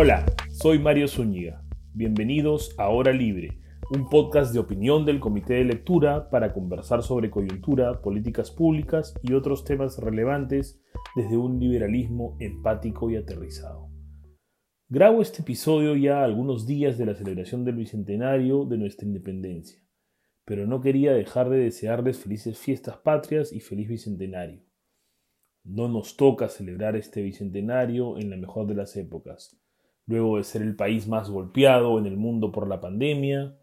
[0.00, 1.60] Hola, soy Mario Zúñiga.
[1.92, 3.58] Bienvenidos a Hora Libre,
[3.90, 9.32] un podcast de opinión del Comité de Lectura para conversar sobre coyuntura, políticas públicas y
[9.32, 10.80] otros temas relevantes
[11.16, 13.90] desde un liberalismo empático y aterrizado.
[14.88, 19.82] Grabo este episodio ya algunos días de la celebración del bicentenario de nuestra independencia,
[20.44, 24.62] pero no quería dejar de desearles felices fiestas patrias y feliz bicentenario.
[25.64, 29.60] No nos toca celebrar este bicentenario en la mejor de las épocas,
[30.08, 33.54] luego de ser el país más golpeado en el mundo por la pandemia,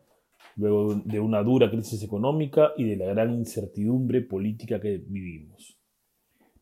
[0.55, 5.77] luego de una dura crisis económica y de la gran incertidumbre política que vivimos.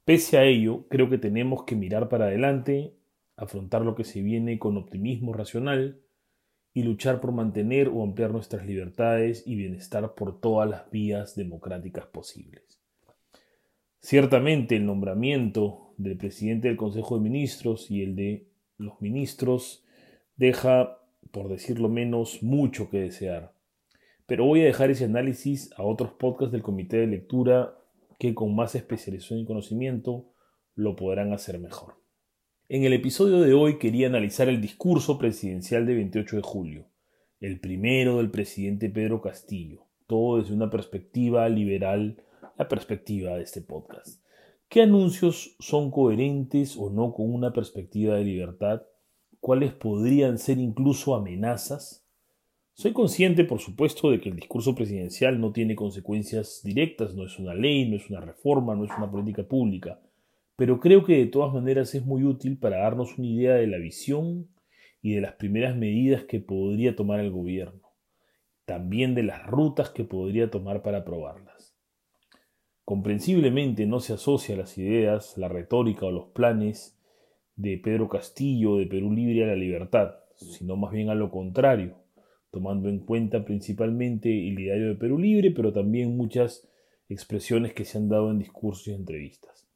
[0.06, 2.96] Pese a ello, creo que tenemos que mirar para adelante,
[3.36, 6.00] afrontar lo que se viene con optimismo racional
[6.74, 12.06] y luchar por mantener o ampliar nuestras libertades y bienestar por todas las vías democráticas
[12.08, 12.82] posibles.
[14.00, 19.84] Ciertamente el nombramiento del presidente del Consejo de Ministros y el de los ministros
[20.36, 21.00] deja,
[21.32, 23.54] por decirlo menos, mucho que desear.
[24.26, 27.78] Pero voy a dejar ese análisis a otros podcasts del comité de lectura
[28.20, 30.32] que con más especialización y conocimiento
[30.76, 31.96] lo podrán hacer mejor.
[32.70, 36.88] En el episodio de hoy quería analizar el discurso presidencial de 28 de julio,
[37.40, 42.24] el primero del presidente Pedro Castillo, todo desde una perspectiva liberal
[42.58, 44.23] la perspectiva de este podcast.
[44.74, 48.82] ¿Qué anuncios son coherentes o no con una perspectiva de libertad?
[49.40, 52.04] ¿Cuáles podrían ser incluso amenazas?
[52.74, 57.38] Soy consciente, por supuesto, de que el discurso presidencial no tiene consecuencias directas, no es
[57.38, 60.02] una ley, no es una reforma, no es una política pública,
[60.56, 63.78] pero creo que de todas maneras es muy útil para darnos una idea de la
[63.78, 64.50] visión
[65.04, 67.92] y de las primeras medidas que podría tomar el gobierno,
[68.66, 71.73] también de las rutas que podría tomar para aprobarlas.
[72.94, 76.96] Comprensiblemente no se asocia las ideas, la retórica o los planes
[77.56, 81.96] de Pedro Castillo de Perú Libre a la libertad, sino más bien a lo contrario,
[82.52, 86.70] tomando en cuenta principalmente el ideario de Perú Libre, pero también muchas
[87.10, 89.68] expresiones que se han dado en discursos y entrevistas.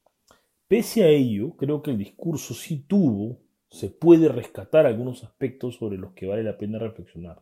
[0.67, 5.97] Pese a ello, creo que el discurso sí tuvo, se puede rescatar algunos aspectos sobre
[5.97, 7.41] los que vale la pena reflexionar.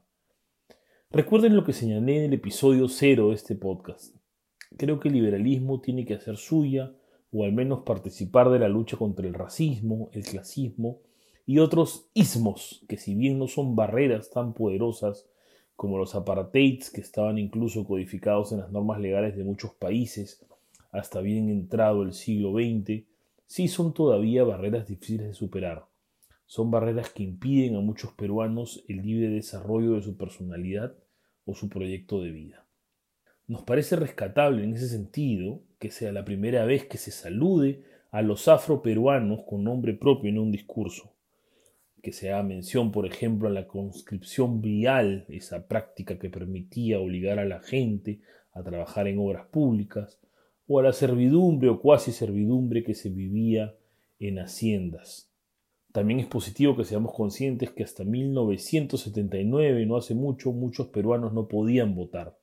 [1.12, 4.16] Recuerden lo que señalé en el episodio cero de este podcast.
[4.78, 6.92] Creo que el liberalismo tiene que hacer suya,
[7.32, 11.02] o al menos participar de la lucha contra el racismo, el clasismo
[11.46, 15.28] y otros ismos que si bien no son barreras tan poderosas
[15.76, 20.46] como los apartheids que estaban incluso codificados en las normas legales de muchos países
[20.92, 23.04] hasta bien entrado el siglo XX,
[23.46, 25.86] sí son todavía barreras difíciles de superar.
[26.46, 30.96] Son barreras que impiden a muchos peruanos el libre desarrollo de su personalidad
[31.44, 32.65] o su proyecto de vida.
[33.48, 38.24] Nos parece rescatable en ese sentido que sea la primera vez que se salude a
[38.24, 41.14] los afroperuanos con nombre propio en un discurso,
[42.02, 47.38] que se haga mención, por ejemplo, a la conscripción vial, esa práctica que permitía obligar
[47.38, 50.20] a la gente a trabajar en obras públicas,
[50.66, 53.76] o a la servidumbre o cuasi servidumbre que se vivía
[54.18, 55.32] en haciendas.
[55.92, 61.48] También es positivo que seamos conscientes que hasta 1979, no hace mucho, muchos peruanos no
[61.48, 62.40] podían votar.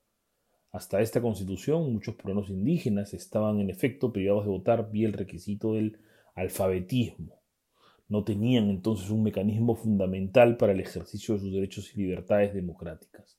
[0.73, 5.75] Hasta esta constitución, muchos peruanos indígenas estaban en efecto privados de votar vía el requisito
[5.75, 5.99] del
[6.35, 7.43] alfabetismo.
[8.09, 13.37] No tenían entonces un mecanismo fundamental para el ejercicio de sus derechos y libertades democráticas.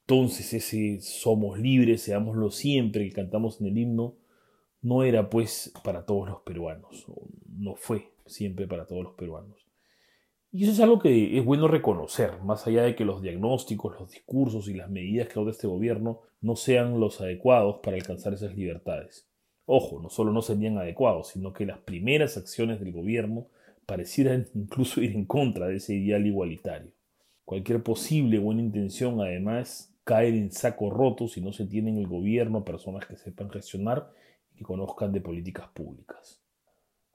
[0.00, 4.16] Entonces ese somos libres, seámoslo siempre que cantamos en el himno,
[4.80, 7.06] no era pues para todos los peruanos,
[7.48, 9.71] no fue siempre para todos los peruanos.
[10.54, 14.10] Y eso es algo que es bueno reconocer, más allá de que los diagnósticos, los
[14.10, 18.54] discursos y las medidas que adopta este gobierno no sean los adecuados para alcanzar esas
[18.54, 19.26] libertades.
[19.64, 23.46] Ojo, no solo no serían adecuados, sino que las primeras acciones del gobierno
[23.86, 26.92] parecieran incluso ir en contra de ese ideal igualitario.
[27.46, 32.08] Cualquier posible buena intención, además, cae en saco roto si no se tiene en el
[32.08, 34.12] gobierno personas que sepan gestionar
[34.52, 36.42] y que conozcan de políticas públicas.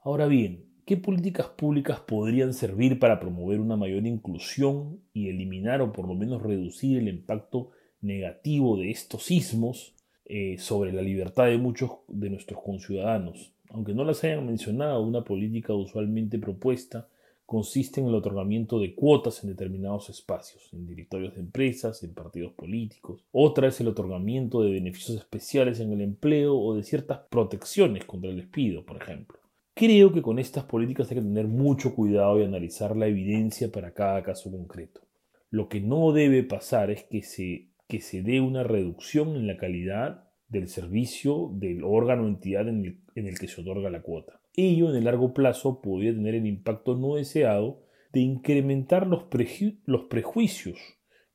[0.00, 5.92] Ahora bien, ¿Qué políticas públicas podrían servir para promover una mayor inclusión y eliminar o
[5.92, 7.68] por lo menos reducir el impacto
[8.00, 9.94] negativo de estos sismos
[10.24, 13.52] eh, sobre la libertad de muchos de nuestros conciudadanos?
[13.68, 17.06] Aunque no las hayan mencionado, una política usualmente propuesta
[17.44, 22.54] consiste en el otorgamiento de cuotas en determinados espacios, en directorios de empresas, en partidos
[22.54, 23.26] políticos.
[23.30, 28.30] Otra es el otorgamiento de beneficios especiales en el empleo o de ciertas protecciones contra
[28.30, 29.37] el despido, por ejemplo.
[29.78, 33.94] Creo que con estas políticas hay que tener mucho cuidado y analizar la evidencia para
[33.94, 35.02] cada caso concreto.
[35.50, 39.56] Lo que no debe pasar es que se, que se dé una reducción en la
[39.56, 44.02] calidad del servicio del órgano o entidad en el, en el que se otorga la
[44.02, 44.40] cuota.
[44.56, 49.26] Ello en el largo plazo podría tener el impacto no deseado de incrementar los,
[49.84, 50.80] los prejuicios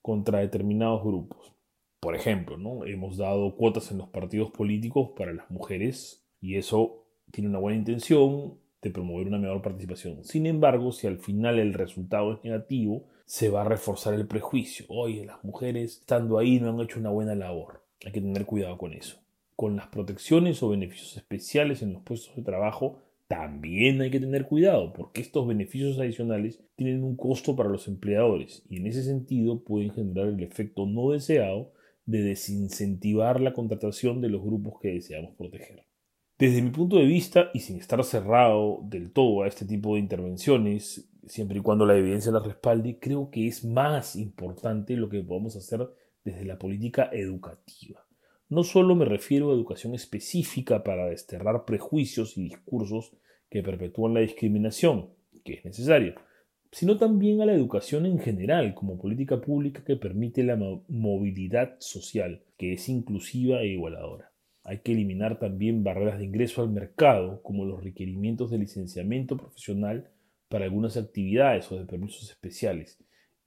[0.02, 1.56] contra determinados grupos.
[2.02, 2.84] Por ejemplo, ¿no?
[2.84, 7.03] hemos dado cuotas en los partidos políticos para las mujeres y eso
[7.34, 10.24] tiene una buena intención de promover una mejor participación.
[10.24, 14.86] Sin embargo, si al final el resultado es negativo, se va a reforzar el prejuicio.
[14.88, 17.82] Oye, las mujeres estando ahí no han hecho una buena labor.
[18.06, 19.18] Hay que tener cuidado con eso.
[19.56, 24.46] Con las protecciones o beneficios especiales en los puestos de trabajo, también hay que tener
[24.46, 29.64] cuidado porque estos beneficios adicionales tienen un costo para los empleadores y en ese sentido
[29.64, 31.72] pueden generar el efecto no deseado
[32.06, 35.84] de desincentivar la contratación de los grupos que deseamos proteger.
[36.44, 40.02] Desde mi punto de vista, y sin estar cerrado del todo a este tipo de
[40.02, 45.24] intervenciones, siempre y cuando la evidencia la respalde, creo que es más importante lo que
[45.24, 45.88] podamos hacer
[46.26, 48.06] desde la política educativa.
[48.50, 53.14] No solo me refiero a educación específica para desterrar prejuicios y discursos
[53.50, 55.12] que perpetúan la discriminación,
[55.46, 56.16] que es necesario,
[56.74, 62.44] sino también a la educación en general como política pública que permite la movilidad social,
[62.58, 64.33] que es inclusiva e igualadora.
[64.64, 70.10] Hay que eliminar también barreras de ingreso al mercado, como los requerimientos de licenciamiento profesional
[70.48, 73.04] para algunas actividades o de permisos especiales.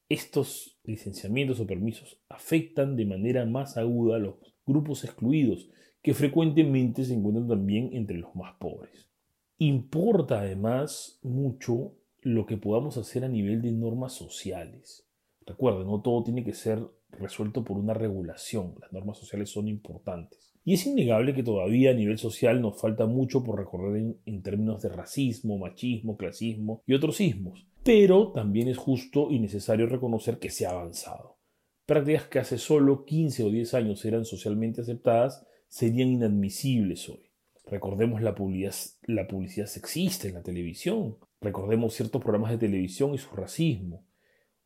[0.09, 4.35] Estos licenciamientos o permisos afectan de manera más aguda a los
[4.67, 5.71] grupos excluidos,
[6.03, 9.11] que frecuentemente se encuentran también entre los más pobres.
[9.59, 15.09] Importa además mucho lo que podamos hacer a nivel de normas sociales.
[15.47, 18.75] Recuerden, no todo tiene que ser resuelto por una regulación.
[18.81, 20.46] Las normas sociales son importantes.
[20.67, 24.83] Y es innegable que todavía a nivel social nos falta mucho por recorrer en, términos
[24.83, 27.69] de racismo, machismo, clasismo y otros ismos.
[27.85, 31.39] Pero también es justo y necesario reconocer que se ha avanzado.
[31.87, 37.31] Prácticas que hace solo 15 o 10 años eran socialmente aceptadas serían inadmisibles hoy.
[37.67, 41.17] Recordemos la publicidad, la publicidad sexista en la televisión.
[41.41, 44.05] Recordemos ciertos programas de televisión y su racismo.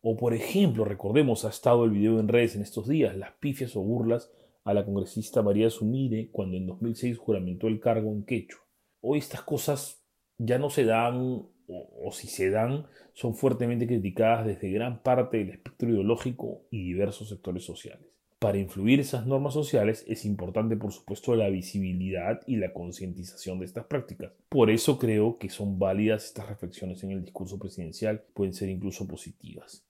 [0.00, 3.76] O por ejemplo, recordemos, ha estado el video en redes en estos días, las pifias
[3.76, 4.30] o burlas
[4.64, 8.60] a la congresista María Sumire cuando en 2006 juramentó el cargo en Quechua.
[9.00, 10.04] Hoy estas cosas
[10.38, 15.38] ya no se dan, o, o, si se dan, son fuertemente criticadas desde gran parte
[15.38, 18.06] del espectro ideológico y diversos sectores sociales.
[18.38, 23.66] Para influir esas normas sociales es importante, por supuesto, la visibilidad y la concientización de
[23.66, 24.32] estas prácticas.
[24.48, 29.06] Por eso creo que son válidas estas reflexiones en el discurso presidencial, pueden ser incluso
[29.06, 29.84] positivas.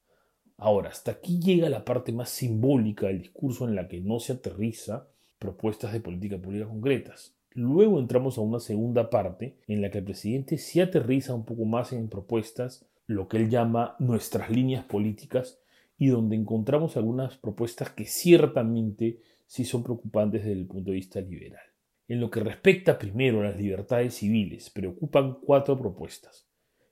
[0.62, 4.34] Ahora, hasta aquí llega la parte más simbólica del discurso en la que no se
[4.34, 5.08] aterriza
[5.38, 7.34] propuestas de política pública concretas.
[7.52, 11.64] Luego entramos a una segunda parte en la que el presidente sí aterriza un poco
[11.64, 15.58] más en propuestas, lo que él llama nuestras líneas políticas,
[15.96, 21.22] y donde encontramos algunas propuestas que ciertamente sí son preocupantes desde el punto de vista
[21.22, 21.64] liberal.
[22.06, 26.49] En lo que respecta primero a las libertades civiles, preocupan cuatro propuestas.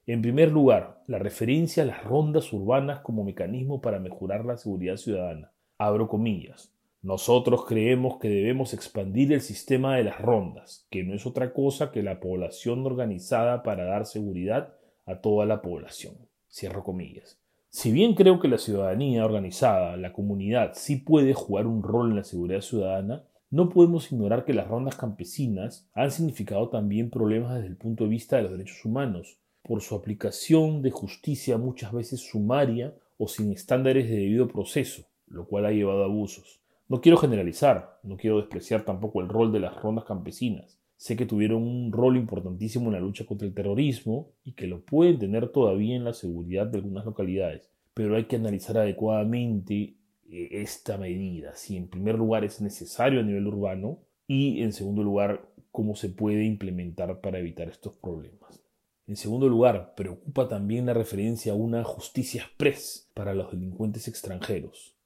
[0.08, 4.96] En primer lugar, la referencia a las rondas urbanas como mecanismo para mejorar la seguridad
[4.96, 5.52] ciudadana.
[5.76, 6.72] Abro comillas.
[7.02, 11.92] Nosotros creemos que debemos expandir el sistema de las rondas, que no es otra cosa
[11.92, 14.72] que la población organizada para dar seguridad
[15.04, 16.14] a toda la población.
[16.50, 17.38] Cierro comillas.
[17.68, 22.16] Si bien creo que la ciudadanía organizada, la comunidad, sí puede jugar un rol en
[22.16, 27.68] la seguridad ciudadana, no podemos ignorar que las rondas campesinas han significado también problemas desde
[27.68, 32.20] el punto de vista de los derechos humanos, por su aplicación de justicia muchas veces
[32.20, 36.60] sumaria o sin estándares de debido proceso, lo cual ha llevado a abusos.
[36.88, 40.80] No quiero generalizar, no quiero despreciar tampoco el rol de las rondas campesinas.
[40.96, 44.80] Sé que tuvieron un rol importantísimo en la lucha contra el terrorismo y que lo
[44.80, 49.96] pueden tener todavía en la seguridad de algunas localidades, pero hay que analizar adecuadamente
[50.30, 55.02] eh, esta medida, si en primer lugar es necesario a nivel urbano y en segundo
[55.02, 58.67] lugar cómo se puede implementar para evitar estos problemas.
[59.08, 64.96] En segundo lugar, preocupa también la referencia a una justicia express para los delincuentes extranjeros.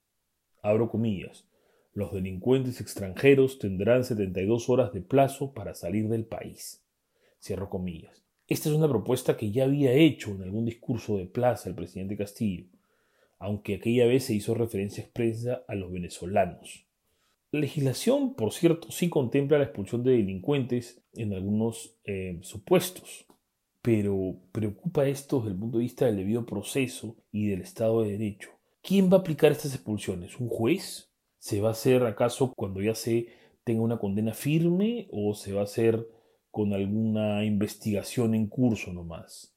[0.61, 1.47] Abro comillas.
[1.93, 6.83] Los delincuentes extranjeros tendrán 72 horas de plazo para salir del país.
[7.41, 8.25] Cierro comillas.
[8.49, 12.17] Esta es una propuesta que ya había hecho en algún discurso de plaza el presidente
[12.17, 12.65] Castillo,
[13.39, 16.85] aunque aquella vez se hizo referencia expresa a los venezolanos.
[17.51, 23.27] La legislación, por cierto, sí contempla la expulsión de delincuentes en algunos eh, supuestos,
[23.83, 28.13] pero preocupa esto desde el punto de vista del debido proceso y del Estado de
[28.13, 28.49] Derecho.
[28.81, 30.39] ¿Quién va a aplicar estas expulsiones?
[30.39, 31.11] ¿Un juez?
[31.37, 33.27] ¿Se va a hacer acaso cuando ya se
[33.65, 36.07] tenga una condena firme o se va a hacer
[36.49, 39.53] con alguna investigación en curso nomás?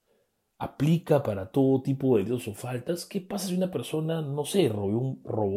[0.58, 3.06] ¿Aplica para todo tipo de delitos o faltas?
[3.06, 4.98] ¿Qué pasa si una persona, no sé, robó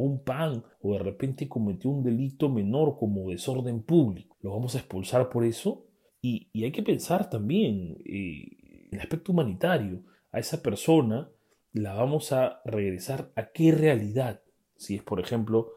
[0.04, 4.38] un, pan o de repente cometió un delito menor como desorden público?
[4.42, 5.88] ¿Lo vamos a expulsar por eso?
[6.22, 8.59] Y, hay que pensar también, eh,
[8.92, 11.30] el aspecto humanitario, a esa persona
[11.74, 14.42] la vamos a regresar a qué realidad.
[14.76, 15.74] Si es, por ejemplo,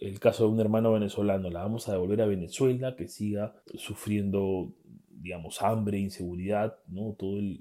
[0.00, 4.72] el caso de un hermano venezolano, la vamos a devolver a Venezuela, que siga sufriendo,
[5.10, 7.14] digamos, hambre, inseguridad, ¿no?
[7.18, 7.60] todo el,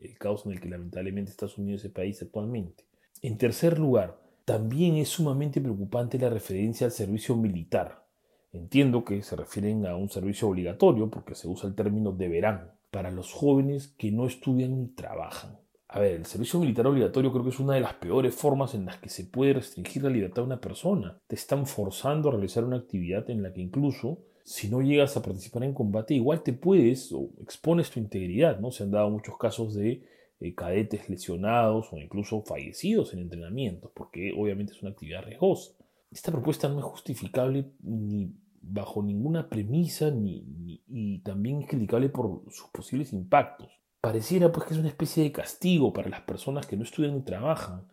[0.00, 2.84] el caos en el que lamentablemente está sumido ese país actualmente.
[3.22, 8.06] En tercer lugar, también es sumamente preocupante la referencia al servicio militar.
[8.52, 13.10] Entiendo que se refieren a un servicio obligatorio porque se usa el término deberán para
[13.10, 15.58] los jóvenes que no estudian ni trabajan.
[15.88, 18.84] A ver, el servicio militar obligatorio creo que es una de las peores formas en
[18.84, 21.18] las que se puede restringir la libertad de una persona.
[21.26, 24.18] Te están forzando a realizar una actividad en la que incluso
[24.48, 28.70] si no llegas a participar en combate, igual te puedes o expones tu integridad, ¿no?
[28.70, 30.02] Se han dado muchos casos de
[30.40, 35.72] eh, cadetes lesionados o incluso fallecidos en entrenamientos, porque obviamente es una actividad riesgosa.
[36.10, 38.32] Esta propuesta no es justificable ni
[38.70, 43.68] bajo ninguna premisa ni, y también criticable por sus posibles impactos.
[44.00, 47.22] Pareciera pues que es una especie de castigo para las personas que no estudian ni
[47.22, 47.88] trabajan,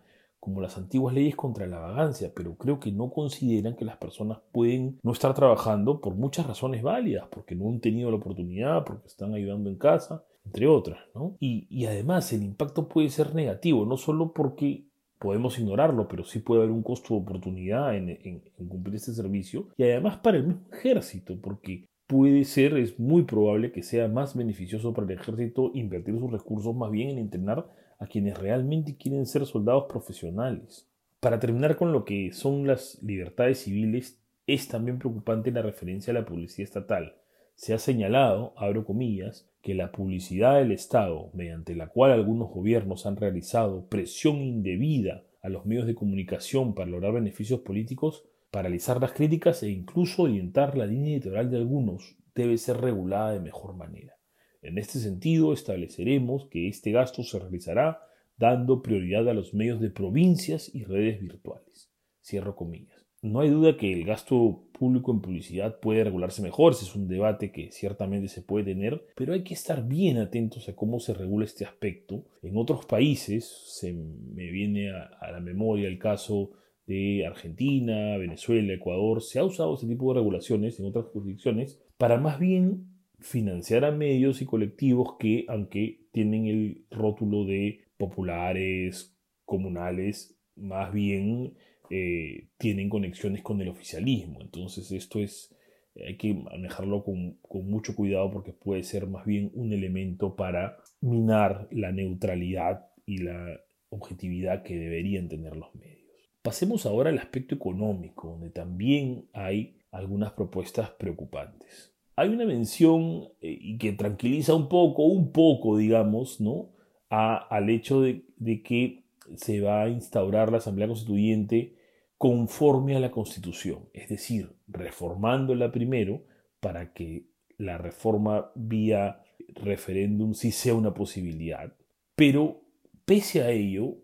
[0.46, 4.38] como las antiguas leyes contra la vagancia, pero creo que no consideran que las personas
[4.52, 9.08] pueden no estar trabajando por muchas razones válidas, porque no han tenido la oportunidad, porque
[9.08, 11.00] están ayudando en casa, entre otras.
[11.16, 11.36] ¿no?
[11.40, 14.86] Y, además el impacto puede ser negativo, no solo porque
[15.26, 19.70] podemos ignorarlo, pero sí puede haber un costo de oportunidad en, en, cumplir este servicio.
[19.76, 24.38] Y además para el mismo ejército, porque puede ser, es muy probable que sea más
[24.38, 27.66] beneficioso para el ejército invertir sus recursos más bien en entrenar
[27.98, 30.88] a quienes realmente quieren ser soldados profesionales.
[31.20, 36.14] Para terminar con lo que son las libertades civiles, es también preocupante la referencia a
[36.14, 37.16] la publicidad estatal.
[37.56, 43.06] Se ha señalado, abro comillas, que la publicidad del Estado, mediante la cual algunos gobiernos
[43.06, 49.14] han realizado presión indebida a los medios de comunicación para lograr beneficios políticos, paralizar las
[49.14, 54.18] críticas e incluso orientar la línea editorial de algunos, debe ser regulada de mejor manera.
[54.62, 58.02] En este sentido, estableceremos que este gasto se realizará
[58.38, 61.92] dando prioridad a los medios de provincias y redes virtuales.
[62.22, 62.95] Cierro comillas.
[63.26, 67.08] No hay duda que el gasto público en publicidad puede regularse mejor, ese es un
[67.08, 71.16] debate que ciertamente se puede tener, pero hay que estar bien atentos a cómo se
[71.16, 72.24] regula este aspecto.
[72.44, 76.52] En otros países, se me viene a, a la memoria el caso
[76.86, 82.20] de Argentina, Venezuela, Ecuador, se ha usado este tipo de regulaciones en otras jurisdicciones para
[82.20, 90.38] más bien financiar a medios y colectivos que, aunque tienen el rótulo de populares, comunales,
[90.56, 91.56] más bien
[91.90, 94.42] eh, tienen conexiones con el oficialismo.
[94.42, 95.56] Entonces esto es,
[95.96, 100.78] hay que manejarlo con, con, mucho cuidado porque puede ser más bien un elemento para
[101.02, 105.96] minar la neutralidad y la objetividad que deberían tener los medios.
[106.42, 113.58] Pasemos ahora al aspecto económico, donde también hay algunas propuestas preocupantes hay una mención eh,
[113.60, 116.72] y que tranquiliza un poco, un poco, digamos, ¿no?
[117.10, 118.26] al hecho de,
[118.64, 119.05] que
[119.36, 121.76] se va a instaurar la Asamblea Constituyente
[122.18, 126.24] conforme a la Constitución, es decir, reformándola primero
[126.60, 127.26] para que
[127.58, 131.74] la reforma vía referéndum sí sea una posibilidad.
[132.16, 132.62] Pero
[133.06, 133.98] pese a ello,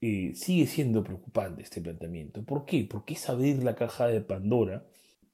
[0.00, 2.44] eh, sigue siendo preocupante este planteamiento.
[2.44, 2.86] ¿Por qué?
[2.88, 4.86] Porque es abrir la caja de Pandora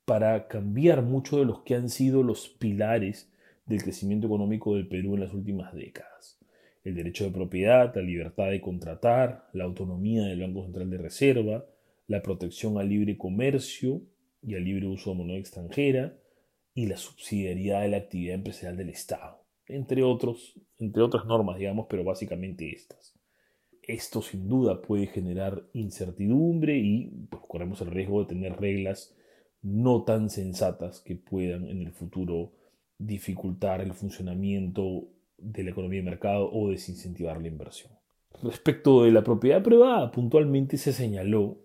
[0.04, 3.30] para cambiar mucho de los que han sido los pilares
[3.66, 6.41] del crecimiento económico del Perú en las últimas décadas.
[6.84, 11.64] El derecho de propiedad, la libertad de contratar, la autonomía del Banco Central de Reserva,
[12.06, 14.02] la protección al libre comercio
[14.42, 16.16] y al libre uso de moneda extranjera
[16.74, 21.86] y la subsidiariedad de la actividad empresarial del Estado, entre, otros, entre otras normas, digamos,
[21.88, 23.14] pero básicamente estas.
[23.82, 29.14] Esto sin duda puede generar incertidumbre y pues, corremos el riesgo de tener reglas
[29.60, 32.52] no tan sensatas que puedan en el futuro
[32.98, 35.08] dificultar el funcionamiento
[35.42, 37.92] de la economía de mercado o desincentivar la inversión.
[38.42, 41.58] Respecto de la propiedad privada, puntualmente se señaló,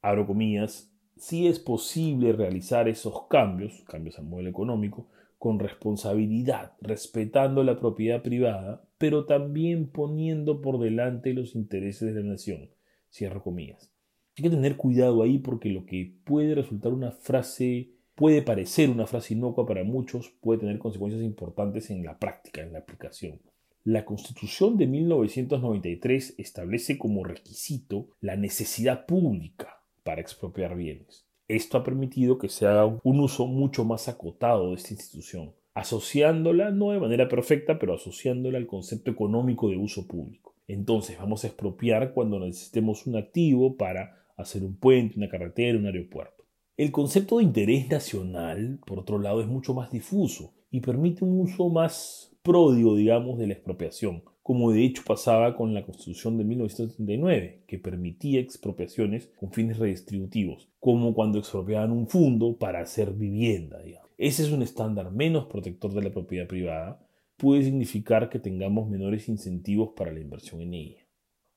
[0.00, 7.62] abro comillas, si es posible realizar esos cambios, cambios al modelo económico, con responsabilidad, respetando
[7.62, 12.70] la propiedad privada, pero también poniendo por delante los intereses de la nación.
[13.10, 13.92] Cierro comillas.
[14.36, 19.06] Hay que tener cuidado ahí porque lo que puede resultar una frase, puede parecer una
[19.06, 23.40] frase inocua para muchos, puede tener consecuencias importantes en la práctica, en la aplicación.
[23.84, 31.26] La Constitución de 1993 establece como requisito la necesidad pública para expropiar bienes.
[31.46, 36.70] Esto ha permitido que se haga un uso mucho más acotado de esta institución, asociándola,
[36.70, 40.56] no de manera perfecta, pero asociándola al concepto económico de uso público.
[40.66, 45.86] Entonces vamos a expropiar cuando necesitemos un activo para hacer un puente, una carretera, un
[45.86, 46.35] aeropuerto.
[46.78, 51.40] El concepto de interés nacional, por otro lado, es mucho más difuso y permite un
[51.40, 56.44] uso más pródigo, digamos, de la expropiación, como de hecho pasaba con la Constitución de
[56.44, 63.78] 1939, que permitía expropiaciones con fines redistributivos, como cuando expropiaban un fondo para hacer vivienda.
[64.18, 69.30] Ese es un estándar menos protector de la propiedad privada, puede significar que tengamos menores
[69.30, 71.05] incentivos para la inversión en ella.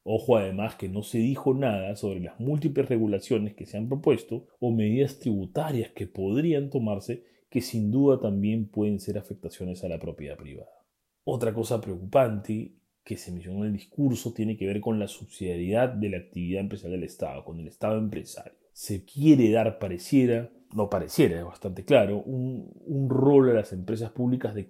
[0.03, 4.47] Ojo además que no se dijo nada sobre las múltiples regulaciones que se han propuesto
[4.59, 9.99] o medidas tributarias que podrían tomarse que sin duda también pueden ser afectaciones a la
[9.99, 10.71] propiedad privada.
[11.23, 15.89] Otra cosa preocupante que se mencionó en el discurso tiene que ver con la subsidiariedad
[15.89, 18.53] de la actividad empresarial del Estado, con el Estado empresario.
[18.71, 24.53] Se quiere dar, pareciera, no pareciera, es bastante claro, un, rol a las empresas públicas
[24.53, 24.67] de,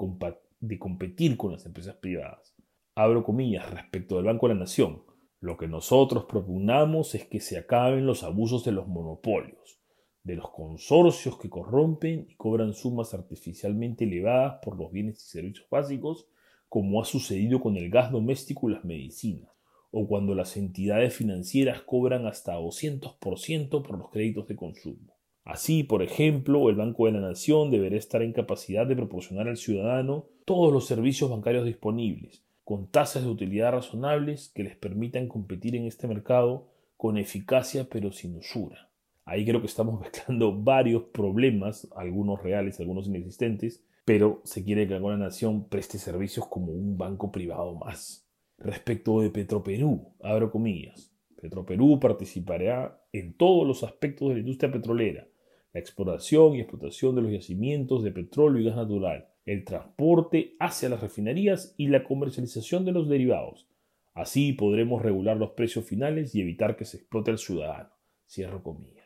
[0.61, 2.55] de competir con las empresas privadas.
[2.95, 5.03] Abro comillas respecto del Banco de la Nación.
[5.41, 9.79] Lo que nosotros propugnamos es que se acaben los abusos de los monopolios,
[10.23, 15.67] de los consorcios que corrompen y cobran sumas artificialmente elevadas por los bienes y servicios
[15.69, 16.27] básicos
[16.67, 19.49] como ha sucedido con el gas doméstico y las medicinas,
[19.91, 25.15] o cuando las entidades financieras cobran hasta 200% por los créditos de consumo.
[25.45, 29.57] Así, por ejemplo, el Banco de la Nación deberá estar en capacidad de proporcionar al
[29.57, 35.75] ciudadano todos los servicios bancarios disponibles, con tasas de utilidad razonables que les permitan competir
[35.75, 38.91] en este mercado con eficacia pero sin usura.
[39.25, 44.99] Ahí creo que estamos mezclando varios problemas, algunos reales, algunos inexistentes, pero se quiere que
[44.99, 48.29] la nación preste servicios como un banco privado más.
[48.59, 51.11] Respecto de Petroperú, abro comillas,
[51.41, 55.27] Petroperú participará en todos los aspectos de la industria petrolera,
[55.73, 60.89] la exploración y explotación de los yacimientos de petróleo y gas natural, el transporte hacia
[60.89, 63.67] las refinerías y la comercialización de los derivados.
[64.13, 67.89] Así podremos regular los precios finales y evitar que se explote al ciudadano.
[68.27, 68.99] Cierro comillas.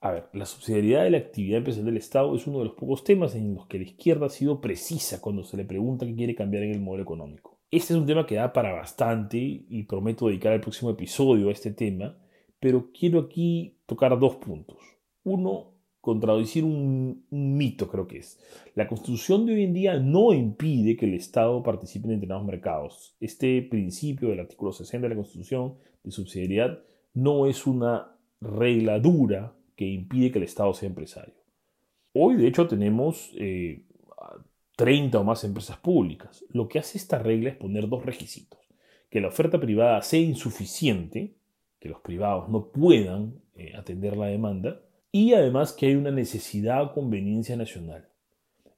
[0.00, 3.02] A ver, la subsidiariedad de la actividad empresarial del Estado es uno de los pocos
[3.02, 6.36] temas en los que la izquierda ha sido precisa cuando se le pregunta qué quiere
[6.36, 7.58] cambiar en el modelo económico.
[7.68, 11.52] Este es un tema que da para bastante y prometo dedicar el próximo episodio a
[11.52, 12.16] este tema,
[12.60, 14.78] pero quiero aquí tocar dos puntos.
[15.24, 15.74] Uno,
[16.08, 18.40] contradecir un, un, mito, creo que es.
[18.74, 23.14] La constitución de hoy en día no impide que el Estado participe en determinados mercados.
[23.20, 26.78] Este principio del artículo 60 de la constitución de subsidiariedad
[27.12, 31.34] no es una regla dura que impide que el Estado sea empresario.
[32.14, 33.30] Hoy, de hecho, tenemos
[34.76, 36.42] 30 eh, o más empresas públicas.
[36.48, 38.60] Lo que hace esta regla es poner dos requisitos.
[39.10, 41.34] Que la oferta privada sea insuficiente,
[41.78, 46.82] que los privados no puedan eh, atender la demanda, y además que hay una necesidad
[46.82, 48.08] o conveniencia nacional.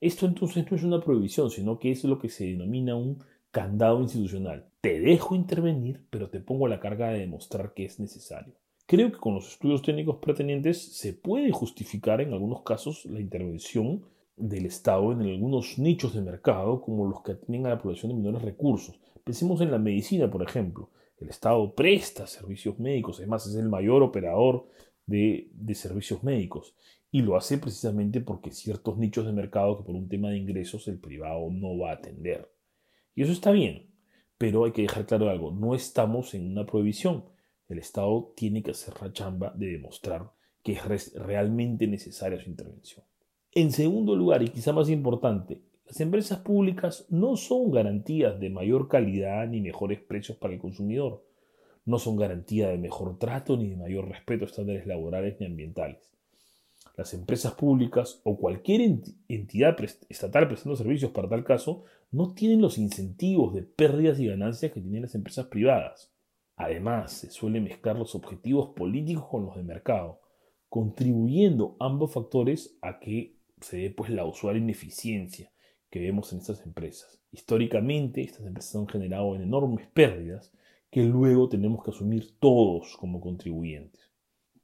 [0.00, 4.00] Esto entonces no es una prohibición, sino que es lo que se denomina un candado
[4.00, 4.66] institucional.
[4.80, 8.54] Te dejo intervenir, pero te pongo la carga de demostrar que es necesario.
[8.86, 14.02] Creo que con los estudios técnicos pretenientes se puede justificar en algunos casos la intervención
[14.36, 18.18] del Estado en algunos nichos de mercado como los que atienden a la población de
[18.18, 18.98] menores recursos.
[19.22, 20.88] Pensemos en la medicina, por ejemplo.
[21.18, 24.66] El Estado presta servicios médicos, además es el mayor operador
[25.06, 26.74] de, servicios médicos
[27.10, 30.86] y lo hace precisamente porque ciertos nichos de mercado que por un tema de ingresos
[30.88, 32.52] el privado no va a atender.
[33.14, 33.90] Y eso está bien,
[34.38, 37.24] pero hay que dejar claro algo, no estamos en una prohibición
[37.70, 40.30] el Estado tiene que hacer la chamba de demostrar
[40.62, 43.04] que es realmente necesaria su intervención.
[43.52, 48.88] En segundo lugar, y quizá más importante, las empresas públicas no son garantías de mayor
[48.88, 51.24] calidad ni mejores precios para el consumidor.
[51.90, 55.98] No son garantía de mejor trato ni de mayor respeto a estándares laborales ni ambientales.
[56.96, 59.76] Las empresas públicas o cualquier entidad
[60.09, 64.81] estatal prestando servicios para tal caso no tienen los incentivos de pérdidas y ganancias que
[64.81, 66.12] tienen las empresas privadas.
[66.55, 70.20] Además, se suele mezclar los objetivos políticos con los de mercado,
[70.68, 75.50] contribuyendo ambos factores a que se dé pues, la usual ineficiencia
[75.90, 77.20] que vemos en estas empresas.
[77.33, 80.53] Históricamente, estas empresas han generado enormes pérdidas
[80.90, 84.11] que luego tenemos que asumir todos como contribuyentes.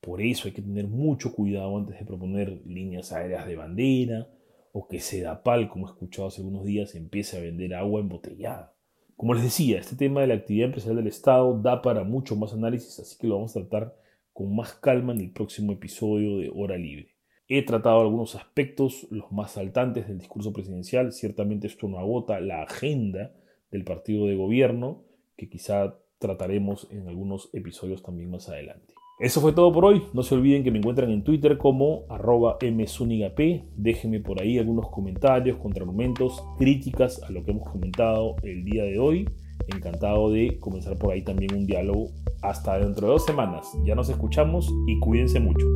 [0.01, 4.29] Por eso hay que tener mucho cuidado antes de proponer líneas aéreas de bandera
[4.73, 8.75] o que Sedapal, como he escuchado hace unos días, empiece a vender agua embotellada.
[9.17, 12.53] Como les decía, este tema de la actividad empresarial del Estado da para mucho más
[12.53, 13.97] análisis, así que lo vamos a tratar
[14.33, 17.17] con más calma en el próximo episodio de Hora Libre.
[17.49, 21.13] He tratado algunos aspectos, los más saltantes del discurso presidencial.
[21.13, 23.33] Ciertamente esto no agota la agenda
[23.71, 25.05] del partido de gobierno,
[25.37, 28.95] que quizá trataremos en algunos episodios también más adelante.
[29.19, 30.03] Eso fue todo por hoy.
[30.13, 33.39] No se olviden que me encuentran en Twitter como arroba msunigap.
[33.75, 38.99] Déjenme por ahí algunos comentarios, contraargumentos, críticas a lo que hemos comentado el día de
[38.99, 39.27] hoy.
[39.69, 42.11] Encantado de comenzar por ahí también un diálogo.
[42.43, 43.67] Hasta dentro de dos semanas.
[43.87, 45.67] Ya nos escuchamos y cuídense mucho.